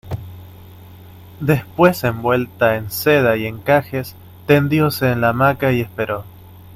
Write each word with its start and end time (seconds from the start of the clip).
después 1.41 2.03
envuelta 2.03 2.75
en 2.75 2.89
seda 2.89 3.37
y 3.37 3.45
encajes, 3.45 4.15
tendióse 4.47 5.11
en 5.11 5.21
la 5.21 5.29
hamaca 5.29 5.71
y 5.73 5.81
esperó: 5.81 6.25